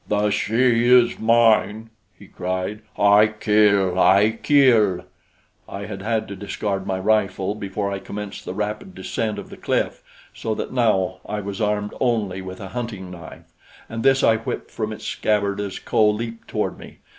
"The 0.09 0.31
she 0.31 0.85
is 0.87 1.19
mine," 1.19 1.91
he 2.17 2.25
cried. 2.25 2.81
"I 2.97 3.27
kill! 3.27 3.99
I 3.99 4.31
kill!" 4.31 5.01
I 5.69 5.85
had 5.85 6.01
had 6.01 6.27
to 6.29 6.35
discard 6.35 6.87
my 6.87 6.97
rifle 6.97 7.53
before 7.53 7.91
I 7.91 7.99
commenced 7.99 8.43
the 8.43 8.55
rapid 8.55 8.95
descent 8.95 9.37
of 9.37 9.51
the 9.51 9.57
cliff, 9.57 10.01
so 10.33 10.55
that 10.55 10.73
now 10.73 11.19
I 11.23 11.39
was 11.39 11.61
armed 11.61 11.93
only 11.99 12.41
with 12.41 12.59
a 12.59 12.69
hunting 12.69 13.11
knife, 13.11 13.53
and 13.87 14.01
this 14.01 14.23
I 14.23 14.37
whipped 14.37 14.71
from 14.71 14.91
its 14.91 15.05
scabbard 15.05 15.59
as 15.59 15.77
Kho 15.77 16.09
leaped 16.17 16.47
toward 16.47 16.79
me. 16.79 16.97